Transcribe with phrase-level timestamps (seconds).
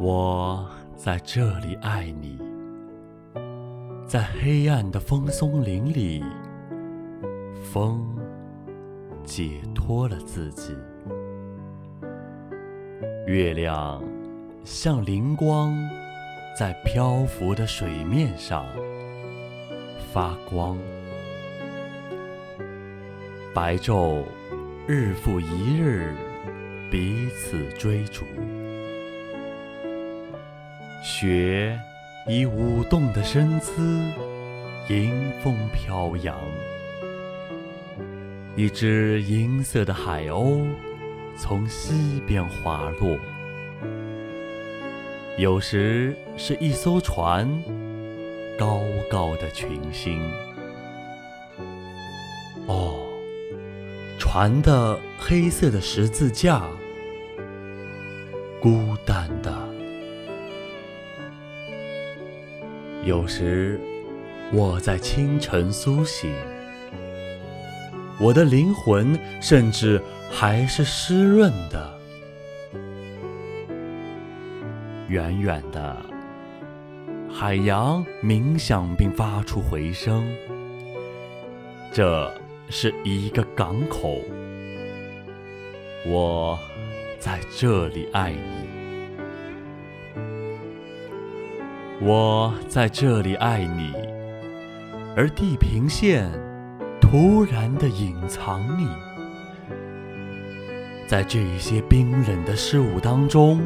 [0.00, 0.64] 我
[0.96, 2.38] 在这里爱你，
[4.06, 6.22] 在黑暗的风松林里，
[7.72, 8.16] 风
[9.24, 10.72] 解脱了自己，
[13.26, 14.00] 月亮
[14.62, 15.76] 像灵光，
[16.56, 18.64] 在漂浮的水面上
[20.12, 20.78] 发光，
[23.52, 24.22] 白昼
[24.86, 26.14] 日复一日，
[26.88, 28.24] 彼此追逐。
[31.02, 31.78] 雪
[32.26, 33.72] 以舞动的身姿
[34.88, 36.36] 迎风飘扬，
[38.56, 40.66] 一只银色的海鸥
[41.36, 43.16] 从西边滑落。
[45.36, 47.48] 有时是一艘船，
[48.58, 50.20] 高高的群星。
[52.66, 52.98] 哦，
[54.18, 56.62] 船的黑色的十字架，
[58.60, 59.30] 孤单
[63.08, 63.80] 有时，
[64.52, 66.30] 我在清晨苏醒，
[68.20, 69.98] 我的灵魂甚至
[70.30, 71.98] 还是湿润的。
[75.08, 75.96] 远远的，
[77.32, 80.30] 海洋鸣响并发出回声。
[81.90, 82.30] 这
[82.68, 84.20] 是一个港口，
[86.06, 86.58] 我
[87.18, 88.77] 在这里爱你。
[92.00, 93.92] 我在这里爱你，
[95.16, 96.30] 而地平线
[97.00, 98.86] 突然的隐藏你，
[101.08, 103.60] 在这些冰冷的事物当中，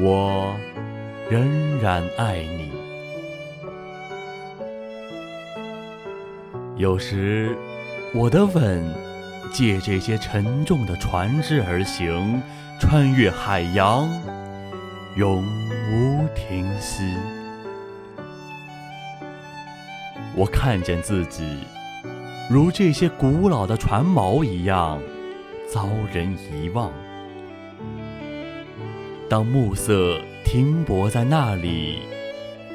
[0.00, 0.56] 我
[1.30, 2.72] 仍然爱你。
[6.76, 7.56] 有时，
[8.12, 8.82] 我的吻
[9.52, 12.42] 借这些沉重的船只而行，
[12.80, 14.08] 穿越海洋。
[15.14, 15.44] 永
[15.92, 17.02] 无停息。
[20.34, 21.58] 我看见自己，
[22.48, 24.98] 如这些古老的船锚一样，
[25.70, 26.90] 遭人遗忘。
[29.28, 32.00] 当暮色停泊在那里，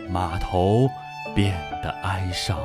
[0.07, 0.87] 码头
[1.33, 2.59] 变得哀伤，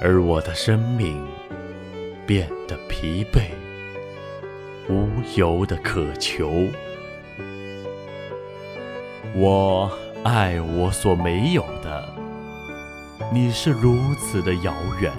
[0.00, 1.22] 而我的生命
[2.26, 3.50] 变得疲惫，
[4.88, 6.50] 无由的渴求。
[9.38, 9.90] 我
[10.24, 12.08] 爱我所没有的，
[13.30, 15.12] 你是如此的遥远。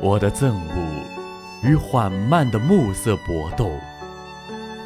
[0.00, 3.70] 我的憎恶与缓慢的暮色搏斗，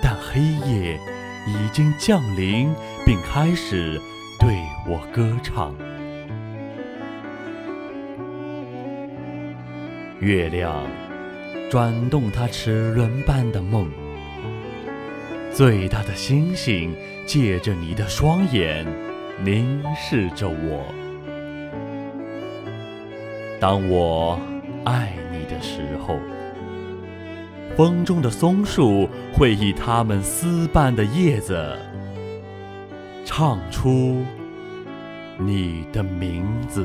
[0.03, 0.99] 但黑夜
[1.47, 2.75] 已经降临，
[3.07, 4.01] 并开始
[4.41, 5.73] 对我歌唱。
[10.19, 10.85] 月亮
[11.71, 13.89] 转动它齿轮般的梦。
[15.55, 16.93] 最大的星星
[17.25, 18.85] 借着你的双眼
[19.45, 20.85] 凝视着我。
[23.61, 24.37] 当我
[24.85, 26.19] 爱你的时候，
[27.77, 31.79] 风中的松树会以它们丝般的叶子
[33.25, 34.25] 唱出
[35.39, 36.85] 你的名字。